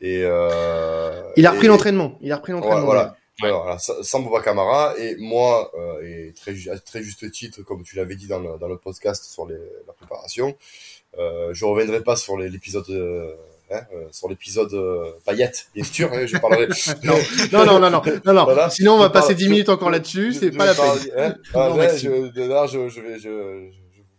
[0.00, 2.16] Et il a repris l'entraînement.
[2.22, 2.86] Il a repris l'entraînement.
[2.86, 3.02] voilà.
[3.02, 3.17] voilà.
[3.78, 5.70] Sans Bouba Kamara et moi
[6.02, 9.46] et très très juste titre comme tu l'avais dit dans le, dans le podcast sur
[9.46, 10.56] les, la préparation,
[11.18, 12.86] euh, je reviendrai pas sur l'épisode
[13.70, 16.68] Hein, euh, sur l'épisode euh, paillette, bien sûr, hein, je parlerai.
[17.04, 17.18] non,
[17.52, 18.70] non, non, non, non, non, Voilà.
[18.70, 21.12] Sinon, on va passer 10 minutes encore là-dessus, c'est pas la peine.
[21.18, 23.68] Hein, ah, ouais, je, là, je, je vais, je,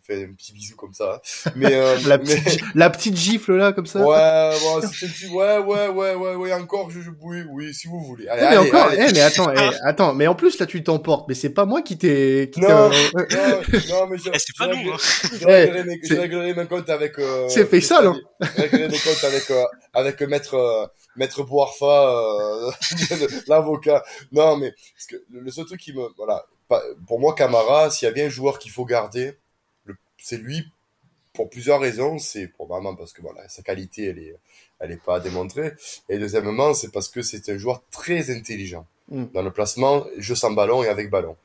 [0.10, 1.22] un petit bisou comme ça.
[1.56, 4.00] Mais, euh, la, petite, la petite gifle là, comme ça.
[4.00, 5.28] Ouais, ouais, petit...
[5.28, 8.28] ouais, ouais, ouais, ouais, ouais, encore, je, oui, oui, si vous voulez.
[8.28, 9.06] Allez, mais allez, encore, allez.
[9.10, 11.82] Eh, mais attends, eh, attends, mais en plus là, tu t'emportes, mais c'est pas moi
[11.82, 12.52] qui t'ai.
[12.58, 14.92] Non, non, non, mais je, eh, c'est pas nous.
[14.92, 14.98] Hein.
[15.40, 17.20] Je réglerai, mes, je réglerai mes comptes avec.
[17.20, 21.44] Euh, c'est fait ça, non Je réglerai mes comptes avec euh, avec maître euh, maître
[21.44, 22.72] Boarfa, euh,
[23.48, 24.04] l'avocat.
[24.32, 26.46] Non, mais parce que le seul truc qui me, voilà,
[27.08, 29.38] pour moi, Camara, s'il y a bien un joueur qu'il faut garder
[30.22, 30.66] c'est lui
[31.34, 32.20] pour plusieurs raisons.
[32.20, 34.36] C'est probablement parce que voilà, sa qualité, elle est,
[34.80, 35.74] elle est pas à démontrer.
[36.10, 39.26] Et deuxièmement, c'est parce que c'est un joueur très intelligent mm.
[39.34, 41.36] dans le placement, jeu sans ballon et avec ballon.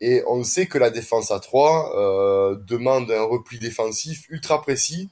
[0.00, 5.08] Et on sait que la défense à 3 euh, demande un repli défensif ultra précis,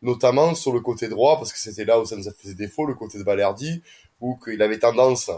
[0.00, 2.86] notamment sur le côté droit, parce que c'était là où ça nous a fait défaut,
[2.86, 3.82] le côté de Balerdi,
[4.20, 5.30] où qu'il avait tendance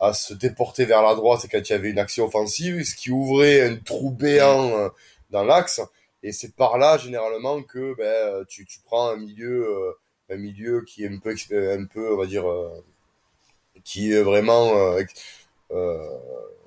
[0.00, 3.10] à se déporter vers la droite quand il y avait une action offensive, ce qui
[3.10, 4.88] ouvrait un trou béant euh,
[5.30, 5.80] dans l'axe.
[6.22, 9.92] Et c'est par là généralement que ben, tu, tu prends un milieu, euh,
[10.30, 11.34] un milieu qui est un peu,
[11.72, 12.70] un peu, on va dire, euh,
[13.84, 14.96] qui est vraiment
[15.70, 16.06] euh,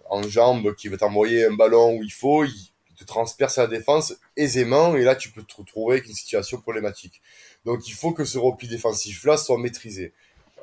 [0.09, 4.13] en jambe, qui va t'envoyer un ballon où il faut, il, te transpercer la défense
[4.37, 7.21] aisément et là tu peux te retrouver avec une situation problématique.
[7.65, 10.13] Donc il faut que ce repli défensif-là soit maîtrisé.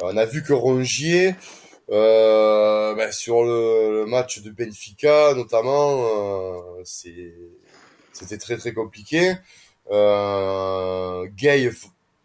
[0.03, 1.35] on a vu que Rongier,
[1.91, 6.83] euh, ben, sur le, match de Benfica notamment, euh,
[8.13, 9.35] c'était très très compliqué.
[9.91, 11.71] Euh, Gay,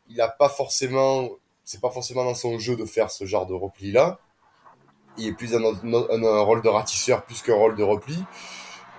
[0.09, 1.29] il a pas forcément,
[1.63, 4.19] c'est pas forcément dans son jeu de faire ce genre de repli là.
[5.17, 5.61] Il est plus un,
[6.41, 8.23] rôle de ratisseur plus qu'un rôle de repli.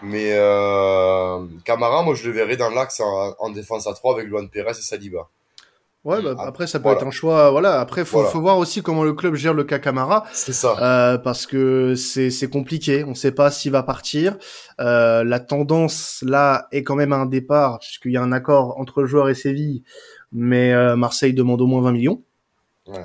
[0.02, 4.48] Mais euh, Camara, moi je le verrais dans l'axe en, défense à 3 avec Luan
[4.48, 5.28] Perez et Saliba.
[6.08, 7.50] Ouais, bah, après ça peut être un choix.
[7.50, 10.24] Voilà, après faut, faut voir aussi comment le club gère le cas Camara.
[10.32, 10.74] C'est ça.
[10.80, 13.04] Euh, parce que c'est c'est compliqué.
[13.04, 14.38] On ne sait pas s'il va partir.
[14.80, 18.80] Euh, la tendance là est quand même à un départ puisqu'il y a un accord
[18.80, 19.82] entre le joueur et Séville,
[20.32, 22.22] mais euh, Marseille demande au moins 20 millions.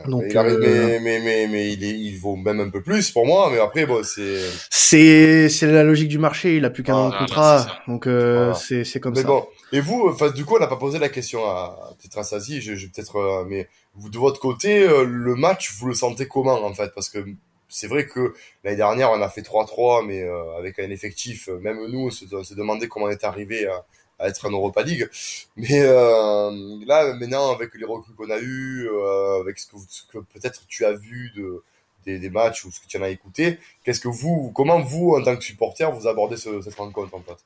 [0.07, 3.25] Donc, euh, mais, mais, mais, mais, il, est, il vaut même un peu plus pour
[3.25, 4.39] moi, mais après, bon, c'est.
[4.69, 8.83] C'est, c'est la logique du marché, il a plus qu'un de contrat, donc euh, c'est,
[8.85, 9.27] c'est comme mais ça.
[9.27, 9.45] Bon.
[9.71, 12.61] Et vous, enfin, du coup, on n'a pas posé la question à, peut-être à Sazi,
[12.61, 16.27] je, je peut-être, euh, mais vous, de votre côté, euh, le match, vous le sentez
[16.27, 16.91] comment, en fait?
[16.93, 17.25] Parce que
[17.67, 20.23] c'est vrai que l'année dernière, on a fait 3-3, mais
[20.59, 23.83] avec un effectif, même nous, on se, on se demandait comment on est arrivé à,
[24.19, 25.09] à être en Europa League.
[25.55, 26.51] Mais euh,
[26.85, 29.77] là, maintenant, avec les recrues qu'on a eu, euh, avec ce que,
[30.11, 31.63] que peut-être tu as vu de,
[32.05, 35.15] des, des, matchs ou ce que tu en as écouté, qu'est-ce que vous, comment vous,
[35.15, 37.37] en tant que supporter, vous abordez ce, cette rencontre en fait?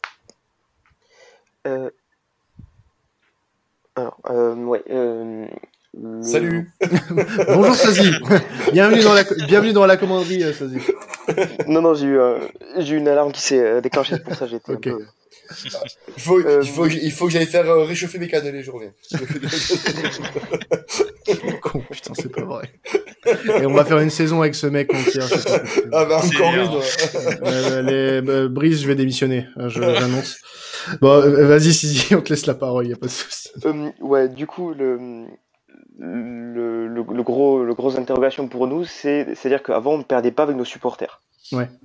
[1.68, 1.90] Euh...
[3.96, 4.84] Alors, euh, ouais.
[4.92, 5.48] Euh,
[6.22, 6.72] Salut.
[7.48, 8.12] Bonjour Sazi.
[8.72, 10.78] bienvenue dans la bienvenue dans la commanderie Sazi.
[11.68, 15.08] non non j'ai eu une alarme qui s'est déclenchée pour ça j'étais un peu
[16.16, 18.94] il faut, il faut, il faut que j'aille faire euh, réchauffer mes cannelés, je reviens.
[21.62, 22.72] Con, putain, c'est pas vrai.
[23.62, 25.22] Et on va faire une saison avec ce mec entier.
[25.92, 26.80] Ah bah encore une.
[27.44, 30.38] Euh, les, Brice, je vais démissionner, hein, j'annonce.
[31.02, 33.50] Bon, euh, vas-y, Sisi, on te laisse la parole, y a pas de souci.
[33.66, 35.28] Euh, ouais, du coup, le,
[36.00, 40.32] le, le, le, gros, le gros interrogation pour nous, c'est, c'est-à-dire qu'avant, on ne perdait
[40.32, 41.22] pas avec nos supporters.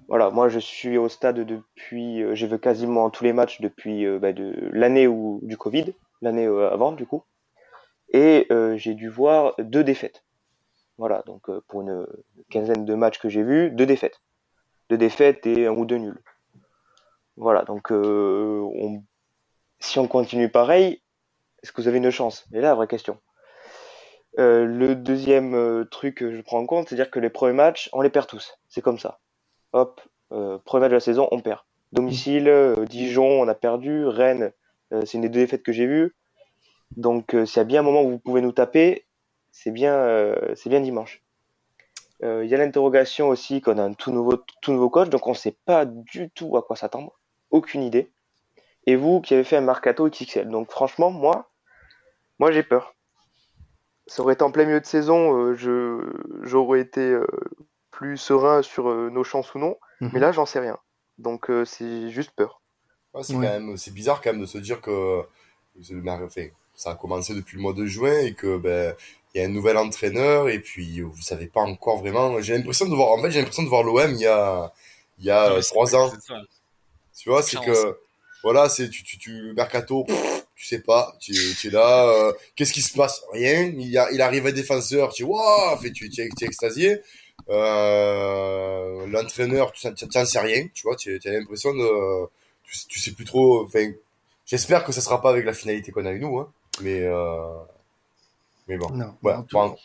[0.08, 4.04] Voilà, moi je suis au stade depuis, euh, j'ai vu quasiment tous les matchs depuis
[4.06, 4.32] euh, bah,
[4.72, 5.06] l'année
[5.42, 7.24] du Covid, l'année euh, avant du coup,
[8.12, 10.24] et j'ai dû voir deux défaites.
[10.98, 12.06] Voilà, donc pour une
[12.50, 14.20] quinzaine de matchs que j'ai vus, deux défaites,
[14.90, 16.22] deux défaites et un ou deux nuls.
[17.36, 19.02] Voilà, donc on...
[19.80, 21.02] si on continue pareil,
[21.62, 22.46] est-ce que vous avez une chance?
[22.52, 23.18] Et là, vraie question.
[24.36, 28.10] le deuxième truc que je prends en compte, c'est-à-dire que les premiers matchs, on les
[28.10, 28.58] perd tous.
[28.68, 29.20] C'est comme ça
[29.72, 30.00] hop,
[30.32, 31.60] euh, premier match de la saison, on perd.
[31.92, 34.06] Domicile, euh, Dijon, on a perdu.
[34.06, 34.52] Rennes,
[34.92, 36.14] euh, c'est une des deux défaites que j'ai vues.
[36.96, 39.06] Donc, s'il y a bien un moment où vous pouvez nous taper,
[39.50, 41.22] c'est bien, c'est bien dimanche.
[42.22, 45.56] Il y a l'interrogation aussi qu'on a un tout nouveau, coach, donc on ne sait
[45.64, 47.18] pas du tout à quoi s'attendre,
[47.50, 48.12] aucune idée.
[48.86, 51.50] Et vous qui avez fait un mercato XXL, donc franchement, moi,
[52.38, 52.94] moi j'ai peur.
[54.06, 55.54] Ça aurait été en plein milieu de saison,
[56.42, 57.16] j'aurais été
[57.92, 59.76] plus serein sur euh, nos chances ou non.
[60.00, 60.18] Mais mhm.
[60.18, 60.78] là, j'en sais rien.
[61.18, 62.60] Donc, euh, c'est juste peur.
[63.22, 65.22] c'est, quand même, c'est bizarre quand même de se dire que
[66.74, 68.94] ça a commencé depuis le mois de juin et que ben
[69.34, 72.40] il y a un nouvel entraîneur et puis vous savez pas encore vraiment.
[72.40, 74.72] J'ai l'impression de voir en fait j'ai l'impression de voir l'OM il y a
[75.18, 76.10] il y a trois ans.
[77.16, 77.98] Tu vois, c'est que
[78.42, 80.04] voilà, c'est tu tu tu mercato,
[80.56, 83.22] tu sais pas, tu, tu es là, euh, qu'est-ce qui se passe?
[83.32, 83.64] Rien.
[83.64, 86.46] Il, y a, il arrive un défenseur, tu vois, fait tu, tu, es, tu es
[86.46, 87.00] extasié.
[87.48, 92.28] Euh, l'entraîneur, tu n'en sais rien, tu vois, tu, as l'impression de,
[92.88, 93.68] tu, sais plus trop,
[94.46, 97.54] j'espère que ça sera pas avec la finalité qu'on a eu nous, hein, mais, euh,
[98.68, 98.86] mais bon.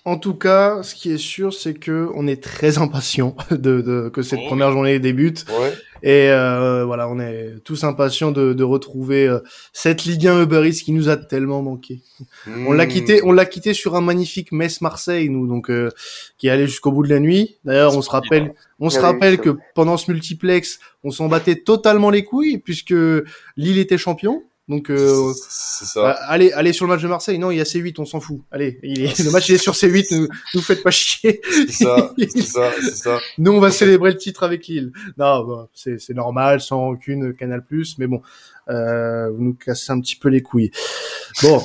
[0.06, 4.10] en, tout, cas, ce qui est sûr, c'est que on est très impatient de, de
[4.10, 4.48] que cette oh.
[4.48, 5.46] première journée débute.
[5.50, 5.74] Ouais.
[6.04, 9.40] Et euh, voilà, on est tous impatients de, de retrouver euh,
[9.74, 12.02] cette Ligue 1 Uber Eats qui nous a tellement manqué.
[12.48, 12.90] On l'a hmm.
[12.90, 15.90] quitté, on l'a quitté sur un magnifique Metz-Marseille, nous, donc euh,
[16.38, 17.58] qui allait jusqu'au bout de la nuit.
[17.66, 22.10] D'ailleurs, on se rappelle, on se rappelle que pendant ce multiplex, on s'en battait totalement
[22.10, 22.94] les couilles puisque
[23.56, 24.44] Lille était champion.
[24.68, 26.02] Donc, euh, ça.
[26.02, 27.40] Bah, allez, allez sur le match de Marseille.
[27.40, 28.42] Non, il y a C8, on s'en fout.
[28.52, 31.42] Allez, il est, le match il est sur C8, ne nous faites pas chier.
[31.50, 33.20] C'est ça, c'est ça, c'est ça.
[33.38, 34.92] Nous, on va célébrer le titre avec Lille.
[35.18, 37.64] Non, bah, c'est, c'est normal, sans aucune Canal+,
[37.98, 38.22] mais bon,
[38.70, 40.72] euh, vous nous cassez un petit peu les couilles.
[41.42, 41.62] Bon.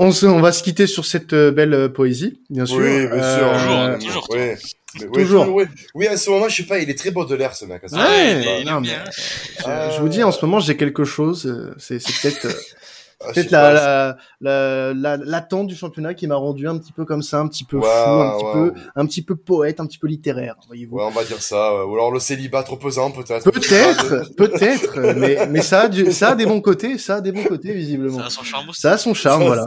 [0.00, 2.76] On, se, on va se quitter sur cette euh, belle euh, poésie, bien sûr.
[2.76, 3.52] Oui, bien sûr.
[3.52, 4.36] Euh, toujours, toujours.
[4.94, 5.06] Oui.
[5.12, 5.48] toujours.
[5.52, 7.64] Oui, oui, à ce moment, je sais pas, il est très beau de l'air, ce
[7.64, 7.82] mec.
[7.90, 8.96] Ouais, non, mais,
[9.66, 11.74] je, vous dis, en ce moment, j'ai quelque chose.
[11.78, 12.46] C'est, c'est peut-être,
[13.20, 17.22] Ah, peut-être la, la, la, l'attente du championnat qui m'a rendu un petit peu comme
[17.22, 20.06] ça, un petit peu fou, un petit peu, un petit peu poète, un petit peu
[20.06, 20.96] littéraire, voyez-vous.
[20.96, 21.84] Ouais, on va dire ça.
[21.84, 23.50] Ou alors le célibat trop pesant, peut-être.
[23.50, 27.32] Peut-être, peut-être, mais, mais ça a du, ça a des bons côtés, ça a des
[27.32, 28.20] bons côtés, visiblement.
[28.20, 28.80] Ça a son charme aussi.
[28.80, 29.66] Ça a son charme, voilà.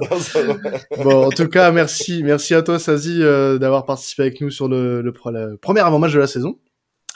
[1.03, 4.69] bon, en tout cas, merci, merci à toi, Sazi, euh, d'avoir participé avec nous sur
[4.69, 6.57] le, le, le premier avant-match de la saison.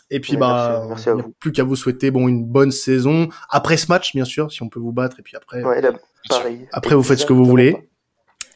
[0.10, 3.30] Et puis, bah, merci, merci plus qu'à vous souhaiter, bon, une bonne saison.
[3.50, 5.20] Après ce match, bien sûr, si on peut vous battre.
[5.20, 5.92] Et puis après, ouais, là,
[6.30, 6.68] pareil.
[6.72, 7.90] après, vous faites ce que vous voulez.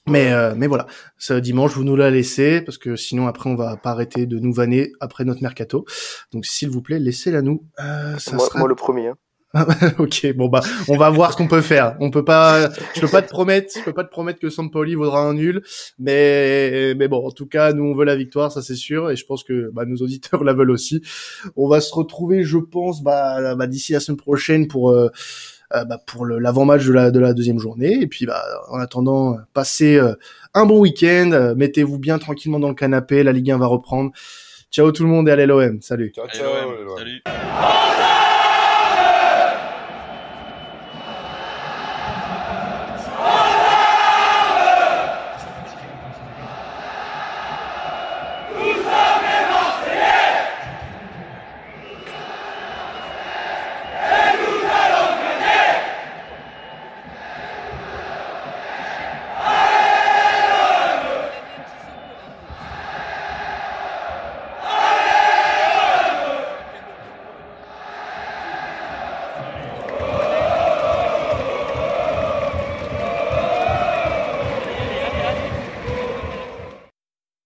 [0.07, 3.55] Mais, euh, mais voilà, ce dimanche, vous nous la laissez, parce que sinon, après, on
[3.55, 5.85] va pas arrêter de nous vanner après notre mercato.
[6.31, 7.63] Donc, s'il vous plaît, laissez-la nous.
[7.79, 8.59] Euh, ça moi, sera...
[8.59, 9.09] moi, le premier.
[9.09, 9.15] Hein.
[9.97, 11.97] ok, bon bah, on va voir ce qu'on peut faire.
[11.99, 14.93] On peut pas, je peux pas te promettre, je peux pas te promettre que Sampoli
[14.93, 15.63] vaudra un nul,
[15.97, 19.15] mais mais bon, en tout cas, nous on veut la victoire, ça c'est sûr, et
[19.15, 21.01] je pense que bah, nos auditeurs la veulent aussi.
[21.55, 25.09] On va se retrouver, je pense, bah, bah d'ici la semaine prochaine pour euh,
[25.73, 29.37] euh bah, pour l'avant-match de la de la deuxième journée, et puis bah en attendant,
[29.53, 30.13] passez euh,
[30.53, 34.11] un bon week-end, euh, mettez-vous bien tranquillement dans le canapé, la Ligue 1 va reprendre.
[34.71, 36.11] Ciao tout le monde et allez l'OM, salut.
[36.15, 36.51] Ciao ciao.
[36.95, 37.23] Salut.